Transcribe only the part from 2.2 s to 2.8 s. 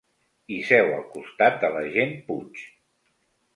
Puig.